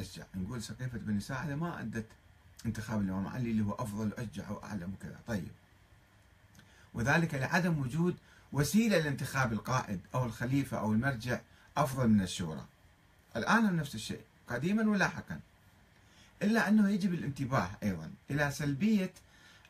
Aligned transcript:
الأشجع. 0.00 0.24
نقول 0.34 0.62
سقيفة 0.62 0.98
بني 0.98 1.20
ساعدة 1.20 1.56
ما 1.56 1.80
أدت 1.80 2.06
انتخاب 2.66 3.00
الإمام 3.00 3.26
علي 3.26 3.50
اللي 3.50 3.64
هو 3.64 3.72
أفضل 3.72 4.08
وأشجع 4.08 4.50
وأعلم 4.50 4.94
وكذا. 4.94 5.20
طيب. 5.26 5.48
وذلك 6.94 7.34
لعدم 7.34 7.78
وجود 7.78 8.16
وسيلة 8.52 8.98
لانتخاب 8.98 9.52
القائد 9.52 10.00
أو 10.14 10.24
الخليفة 10.24 10.78
أو 10.78 10.92
المرجع 10.92 11.40
أفضل 11.76 12.08
من 12.08 12.20
الشورى. 12.20 12.66
الآن 13.36 13.64
هم 13.64 13.76
نفس 13.76 13.94
الشيء 13.94 14.20
قديما 14.48 14.90
ولاحقا. 14.90 15.40
إلا 16.42 16.68
أنه 16.68 16.90
يجب 16.90 17.14
الانتباه 17.14 17.70
أيضا 17.82 18.10
إلى 18.30 18.50
سلبية 18.50 19.12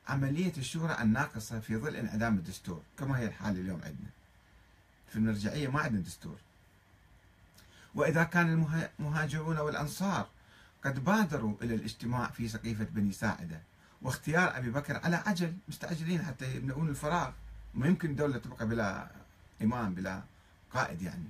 عملية 0.09 0.53
الشورى 0.59 0.99
الناقصة 1.01 1.61
في 1.61 1.77
ظل 1.77 1.97
انعدام 1.97 2.35
الدستور 2.35 2.83
كما 2.99 3.19
هي 3.19 3.27
الحال 3.27 3.59
اليوم 3.59 3.81
عندنا. 3.85 4.11
في 5.09 5.17
المرجعية 5.17 5.69
ما 5.69 5.81
عندنا 5.81 6.01
دستور. 6.01 6.39
وإذا 7.95 8.25
كان 8.25 8.67
المهاجرون 9.01 9.59
والأنصار 9.59 10.29
قد 10.85 11.05
بادروا 11.05 11.55
إلى 11.63 11.75
الاجتماع 11.75 12.31
في 12.31 12.49
سقيفة 12.49 12.85
بني 12.85 13.13
ساعدة. 13.13 13.61
واختيار 14.03 14.57
أبي 14.57 14.71
بكر 14.71 14.97
على 14.97 15.17
عجل 15.17 15.55
مستعجلين 15.69 16.23
حتى 16.23 16.57
يملؤون 16.57 16.89
الفراغ. 16.89 17.31
ما 17.75 17.87
يمكن 17.87 18.15
دولة 18.15 18.39
تبقى 18.39 18.67
بلا 18.69 19.11
إمام 19.63 19.95
بلا 19.95 20.23
قائد 20.73 21.03
يعني. 21.03 21.29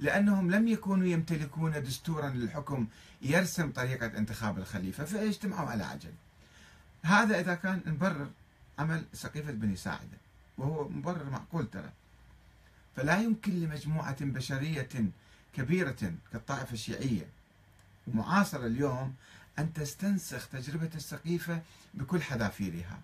لأنهم 0.00 0.50
لم 0.50 0.68
يكونوا 0.68 1.06
يمتلكون 1.06 1.82
دستورا 1.82 2.28
للحكم 2.28 2.86
يرسم 3.22 3.70
طريقة 3.70 4.06
انتخاب 4.06 4.58
الخليفة 4.58 5.04
فاجتمعوا 5.04 5.68
على 5.68 5.84
عجل 5.84 6.12
هذا 7.02 7.40
إذا 7.40 7.54
كان 7.54 7.80
نبرر 7.86 8.30
عمل 8.78 9.04
سقيفة 9.12 9.52
بني 9.52 9.76
ساعدة 9.76 10.18
وهو 10.58 10.88
مبرر 10.88 11.30
معقول 11.30 11.70
ترى. 11.70 11.90
فلا 12.96 13.20
يمكن 13.20 13.60
لمجموعة 13.60 14.16
بشرية 14.20 14.88
كبيرة 15.54 16.14
كالطائفة 16.32 16.72
الشيعية. 16.72 17.26
ومعاصرة 18.06 18.66
اليوم 18.66 19.14
أن 19.58 19.72
تستنسخ 19.72 20.48
تجربة 20.48 20.90
السقيفة 20.94 21.62
بكل 21.94 22.22
حذافيرها. 22.22 23.00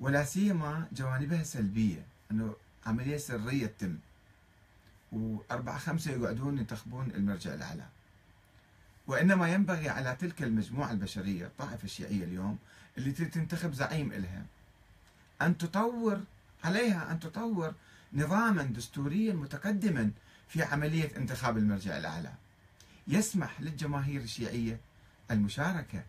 ولا 0.00 0.24
سيما 0.24 0.88
جوانبها 0.92 1.40
السلبية 1.40 2.04
أنه 2.30 2.54
عملية 2.86 3.16
سرية 3.16 3.66
تتم. 3.66 3.98
وأربعة 5.12 5.78
خمسة 5.78 6.10
يقعدون 6.10 6.58
ينتخبون 6.58 7.10
المرجع 7.10 7.54
الأعلى. 7.54 7.86
وإنما 9.06 9.52
ينبغي 9.52 9.88
على 9.88 10.16
تلك 10.20 10.42
المجموعة 10.42 10.90
البشرية 10.90 11.46
الطائفة 11.46 11.84
الشيعية 11.84 12.24
اليوم 12.24 12.58
اللي 12.98 13.12
تنتخب 13.12 13.72
زعيم 13.72 14.12
إلها 14.12 14.44
أن 15.42 15.58
تطور 15.58 16.20
عليها 16.64 17.12
أن 17.12 17.20
تطور 17.20 17.74
نظاما 18.12 18.62
دستوريا 18.62 19.32
متقدما 19.34 20.10
في 20.48 20.62
عملية 20.62 21.16
انتخاب 21.16 21.58
المرجع 21.58 21.98
الأعلى. 21.98 22.32
يسمح 23.06 23.60
للجماهير 23.60 24.20
الشيعية 24.20 24.80
المشاركة 25.30 26.02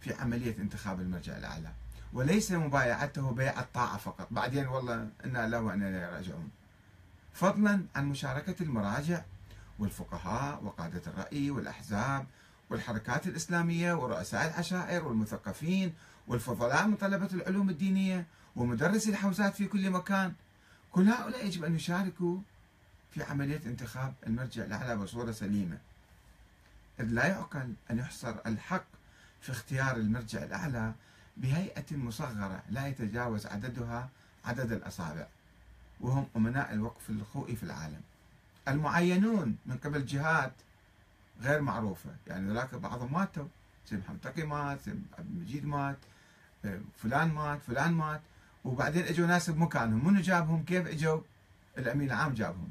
في 0.00 0.14
عملية 0.14 0.58
انتخاب 0.58 1.00
المرجع 1.00 1.36
الأعلى. 1.36 1.72
وليس 2.12 2.52
مبايعته 2.52 3.30
بيع 3.30 3.60
الطاعة 3.60 3.96
فقط. 3.96 4.28
بعدين 4.30 4.66
والله 4.66 5.08
إنا 5.24 5.48
له 5.48 5.60
وإنا 5.60 6.08
راجعون 6.08 6.50
فضلا 7.34 7.86
عن 7.94 8.06
مشاركة 8.06 8.62
المراجع 8.62 9.22
والفقهاء 9.78 10.64
وقادة 10.64 11.02
الرأي 11.06 11.50
والأحزاب 11.50 12.26
والحركات 12.70 13.26
الإسلامية 13.26 13.94
ورؤساء 13.94 14.46
العشائر 14.46 15.04
والمثقفين 15.04 15.94
والفضلاء 16.28 16.86
من 16.86 16.96
طلبة 16.96 17.28
العلوم 17.32 17.70
الدينية 17.70 18.26
ومدرسي 18.56 19.10
الحوزات 19.10 19.54
في 19.54 19.66
كل 19.66 19.90
مكان. 19.90 20.32
كل 20.92 21.08
هؤلاء 21.08 21.46
يجب 21.46 21.64
أن 21.64 21.74
يشاركوا 21.74 22.38
في 23.14 23.22
عملية 23.22 23.60
انتخاب 23.66 24.14
المرجع 24.26 24.64
الأعلى 24.64 24.96
بصورة 24.96 25.32
سليمة. 25.32 25.78
إذ 27.00 27.04
لا 27.04 27.26
يعقل 27.26 27.74
أن 27.90 27.98
يحصر 27.98 28.34
الحق 28.46 28.84
في 29.40 29.52
اختيار 29.52 29.96
المرجع 29.96 30.42
الأعلى 30.42 30.92
بهيئة 31.36 31.96
مصغرة 31.96 32.62
لا 32.70 32.86
يتجاوز 32.86 33.46
عددها 33.46 34.08
عدد 34.44 34.72
الأصابع 34.72 35.26
وهم 36.00 36.26
أمناء 36.36 36.72
الوقف 36.72 37.10
الخوئي 37.10 37.56
في 37.56 37.62
العالم. 37.62 38.00
المعينون 38.68 39.56
من 39.66 39.76
قبل 39.76 40.06
جهات 40.06 40.52
غير 41.40 41.60
معروفة 41.60 42.10
يعني 42.26 42.58
ذلك 42.58 42.74
بعضهم 42.74 43.12
ماتوا 43.12 43.46
سيد 43.86 43.98
محمد 43.98 44.20
تقي 44.20 44.42
مات 44.42 44.80
سيد 44.80 45.02
عبد 45.18 45.30
المجيد 45.30 45.66
مات 45.66 45.96
فلان 47.02 47.28
مات 47.28 47.60
فلان 47.66 47.92
مات 47.92 48.20
وبعدين 48.64 49.04
إجوا 49.04 49.26
ناس 49.26 49.50
بمكانهم. 49.50 50.06
منو 50.06 50.20
جابهم؟ 50.20 50.64
كيف 50.64 50.86
إجوا؟ 50.86 51.20
الأمين 51.78 52.06
العام 52.06 52.34
جابهم. 52.34 52.70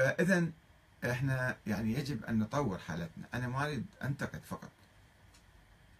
فإذا 0.00 0.46
إحنا 1.10 1.56
يعني 1.66 1.94
يجب 1.94 2.24
أن 2.24 2.38
نطور 2.38 2.78
حالتنا. 2.78 3.24
أنا 3.34 3.48
ما 3.48 3.64
أريد 3.64 3.86
أنتقد 4.02 4.40
فقط. 4.50 4.70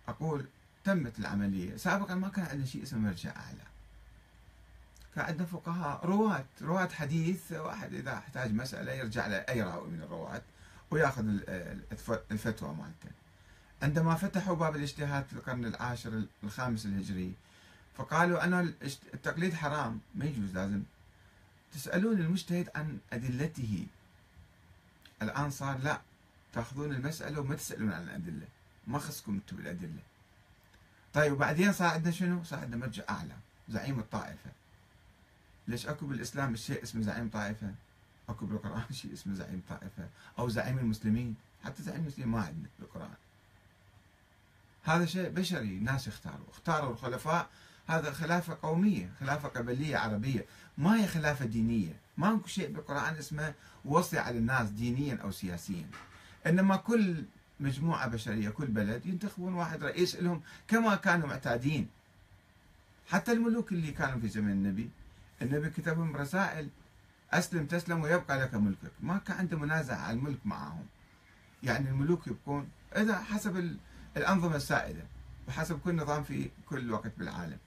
أقول 0.09 0.45
تمت 0.85 1.19
العملية. 1.19 1.77
سابقا 1.77 2.15
ما 2.15 2.29
كان 2.29 2.45
عندنا 2.45 2.67
شيء 2.67 2.83
اسمه 2.83 2.99
مرجع 2.99 3.31
أعلى. 3.31 3.67
كان 5.15 5.25
عندنا 5.25 5.47
فقهاء 5.47 6.07
رواة 6.07 6.45
رواة 6.63 6.89
حديث 6.89 7.53
واحد 7.53 7.95
إذا 7.95 8.15
احتاج 8.15 8.53
مسألة 8.53 8.93
يرجع 8.93 9.27
لاي 9.27 9.63
راوي 9.63 9.91
من 9.91 10.03
الرواة 10.03 10.43
ويأخذ 10.91 11.25
الفتوى 12.31 12.75
مالته. 12.75 13.11
عندما 13.83 14.15
فتحوا 14.15 14.57
باب 14.57 14.77
الاجتهاد 14.77 15.25
في 15.25 15.33
القرن 15.33 15.65
العاشر 15.65 16.25
الخامس 16.45 16.87
الهجري 16.87 17.33
فقالوا 17.97 18.45
أن 18.45 18.75
التقليد 19.15 19.55
حرام. 19.55 20.01
ما 20.15 20.25
يجوز 20.25 20.55
لازم 20.55 20.83
تسألون 21.73 22.21
المجتهد 22.21 22.69
عن 22.75 22.99
أدلته. 23.13 23.87
الآن 25.23 25.51
صار 25.51 25.79
لا 25.79 26.01
تأخذون 26.53 26.93
المسألة 26.93 27.41
وما 27.41 27.55
تسألون 27.55 27.93
عن 27.93 28.03
الأدلة. 28.03 28.47
ما 28.87 28.99
خصكم 28.99 29.33
أنتم 29.33 29.57
بالأدلة. 29.57 30.03
طيب 31.15 31.33
وبعدين 31.33 31.73
صار 31.73 31.89
عندنا 31.89 32.13
شنو؟ 32.13 32.45
صار 32.45 32.59
عندنا 32.59 32.77
مرجع 32.77 33.03
أعلى 33.11 33.37
زعيم 33.69 33.99
الطائفة. 33.99 34.51
ليش 35.69 35.87
أكو 35.87 36.07
بالإسلام 36.07 36.57
شيء 36.57 36.83
اسمه 36.83 37.03
زعيم 37.03 37.29
طائفة؟ 37.29 37.75
أكو 38.29 38.47
بالقرآن 38.47 38.93
شيء 39.03 39.13
اسمه 39.13 39.35
زعيم 39.35 39.63
طائفة. 39.69 40.09
أو 40.39 40.49
زعيم 40.49 40.79
المسلمين. 40.79 41.35
حتى 41.65 41.83
زعيم 41.83 42.01
المسلمين 42.01 42.29
ما 42.29 42.41
عندنا 42.41 42.69
بالقرآن. 42.79 43.15
هذا 44.83 45.07
شيء 45.07 45.29
بشري 45.29 45.79
ناس 45.79 46.09
اختاروا. 46.09 46.51
اختاروا 46.51 46.93
الخلفاء 46.93 47.51
هذا 47.91 48.13
خلافة 48.13 48.59
قومية 48.63 49.11
خلافة 49.21 49.49
قبلية 49.49 49.97
عربية 49.97 50.47
ما 50.79 50.97
هي 50.97 51.07
خلافة 51.07 51.45
دينية؟ 51.45 51.97
ما 52.17 52.35
اكو 52.35 52.47
شيء 52.47 52.73
بالقرآن 52.73 53.15
اسمه 53.15 53.55
وصي 53.85 54.19
على 54.19 54.39
الناس 54.39 54.69
دينيا 54.71 55.19
أو 55.23 55.31
سياسيا. 55.31 55.87
إنما 56.47 56.77
كل 56.77 57.25
مجموعة 57.61 58.09
بشرية 58.09 58.49
كل 58.51 58.67
بلد 58.67 59.07
ينتخبون 59.07 59.55
واحد 59.55 59.85
رئيس 59.85 60.17
لهم 60.17 60.43
كما 60.69 60.95
كانوا 60.97 61.29
معتادين. 61.29 61.89
حتى 63.09 63.33
الملوك 63.33 63.73
اللي 63.73 63.93
كانوا 63.93 64.21
في 64.21 64.29
زمن 64.29 64.51
النبي 64.51 64.91
النبي 65.43 65.71
كتب 65.71 65.99
لهم 65.99 66.17
رسائل 66.17 66.69
أسلم 67.33 67.67
تسلم 67.67 68.03
ويبقى 68.03 68.41
لك 68.41 68.55
ملكك. 68.55 68.93
ما 69.01 69.19
كان 69.19 69.37
عنده 69.37 69.59
منازع 69.59 69.97
على 69.97 70.17
الملك 70.19 70.39
معهم. 70.45 70.87
يعني 71.63 71.89
الملوك 71.89 72.27
يبقون 72.27 72.69
إذا 72.97 73.19
حسب 73.19 73.77
الأنظمة 74.17 74.57
السائدة 74.57 75.03
وحسب 75.49 75.81
كل 75.81 75.97
نظام 75.97 76.23
في 76.23 76.51
كل 76.67 76.93
وقت 76.93 77.13
بالعالم. 77.19 77.59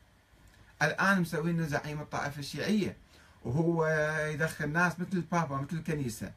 الآن 0.83 1.21
مسوين 1.21 1.67
زعيم 1.67 2.01
الطائفة 2.01 2.39
الشيعية 2.39 2.97
وهو 3.45 3.88
يدخل 4.33 4.69
ناس 4.69 4.99
مثل 4.99 5.13
البابا 5.13 5.57
مثل 5.57 5.77
الكنيسة 5.77 6.31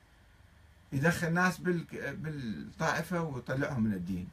يدخل 0.92 1.32
ناس 1.32 1.58
بالطائفة 1.60 3.22
ويطلعهم 3.22 3.82
من 3.82 3.92
الدين. 3.92 4.28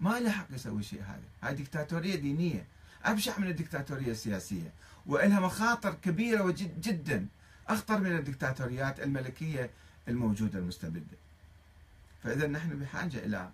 ما 0.00 0.20
له 0.20 0.30
حق 0.30 0.46
يسوي 0.50 0.82
شيء 0.82 1.02
هذا. 1.02 1.22
هاي 1.42 1.54
ديكتاتورية 1.54 2.14
دينية 2.14 2.66
أبشع 3.04 3.38
من 3.38 3.46
الديكتاتورية 3.48 4.10
السياسية. 4.10 4.72
وإلها 5.06 5.40
مخاطر 5.40 5.94
كبيرة 5.94 6.54
جدا 6.58 7.26
أخطر 7.68 8.00
من 8.00 8.16
الديكتاتوريات 8.16 9.00
الملكية 9.00 9.70
الموجودة 10.08 10.58
المستبدة. 10.58 11.16
فإذا 12.22 12.46
نحن 12.46 12.78
بحاجة 12.78 13.18
إلى 13.18 13.50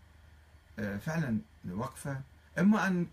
آه، 0.79 0.97
فعلا 0.97 1.39
وقفة 1.71 2.21
إما 2.61 2.87
أن 2.87 3.07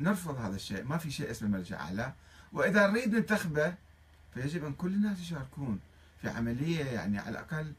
نرفض 0.00 0.36
هذا 0.36 0.56
الشيء 0.56 0.84
ما 0.84 0.98
في 0.98 1.10
شيء 1.10 1.30
اسمه 1.30 1.48
مرجع 1.48 1.80
أعلى. 1.80 2.12
وإذا 2.52 2.86
نريد 2.86 3.14
ننتخبه 3.14 3.74
فيجب 4.34 4.64
أن 4.64 4.72
كل 4.72 4.94
الناس 4.94 5.20
يشاركون. 5.20 5.80
في 6.22 6.28
عملية 6.28 6.84
يعني 6.84 7.18
على 7.18 7.30
الأقل 7.30 7.72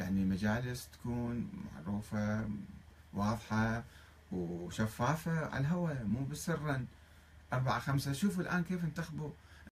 يعني 0.00 0.24
مجالس 0.24 0.88
تكون 0.88 1.50
معروفة 1.74 2.48
واضحة 3.14 3.84
وشفافة 4.32 5.46
على 5.46 5.60
الهواء 5.60 6.04
مو 6.04 6.24
بسرا. 6.24 6.86
أربعة 7.52 7.78
خمسة 7.80 8.12
شوفوا 8.12 8.42
الآن 8.42 8.64
كيف 8.64 8.84
انتخبوا. 8.84 9.30